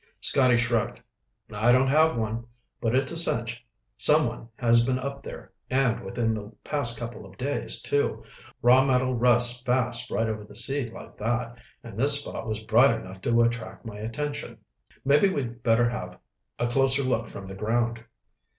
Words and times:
Scotty 0.19 0.57
shrugged. 0.57 0.99
"I 1.53 1.71
don't 1.71 1.85
have 1.89 2.17
one. 2.17 2.47
But 2.81 2.95
it's 2.95 3.11
a 3.11 3.15
cinch 3.15 3.63
someone 3.97 4.49
has 4.55 4.83
been 4.83 4.97
up 4.97 5.21
there, 5.21 5.51
and 5.69 6.03
within 6.03 6.33
the 6.33 6.51
past 6.63 6.97
couple 6.97 7.23
of 7.23 7.37
days, 7.37 7.79
too. 7.83 8.23
Raw 8.63 8.83
metal 8.83 9.13
rusts 9.13 9.61
fast 9.61 10.09
right 10.09 10.25
over 10.27 10.43
the 10.43 10.55
sea 10.55 10.89
like 10.89 11.13
that, 11.17 11.55
and 11.83 11.99
this 11.99 12.19
spot 12.19 12.47
was 12.47 12.61
bright 12.63 12.99
enough 12.99 13.21
to 13.21 13.43
attract 13.43 13.85
my 13.85 13.99
attention. 13.99 14.57
Maybe 15.05 15.29
we'd 15.29 15.61
better 15.61 15.87
have 15.89 16.17
a 16.57 16.65
closer 16.65 17.03
look 17.03 17.27
from 17.27 17.45
the 17.45 17.53
ground." 17.55 18.03